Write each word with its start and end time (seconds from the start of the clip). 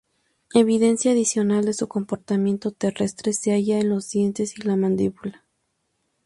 Evidencia 0.55 1.11
adicional 1.11 1.63
de 1.63 1.73
su 1.75 1.87
comportamiento 1.87 2.71
terrestre 2.71 3.33
se 3.33 3.51
halla 3.51 3.77
en 3.77 3.89
los 3.89 4.09
dientes 4.09 4.57
y 4.57 4.63
la 4.63 4.75
mandíbula. 4.75 5.45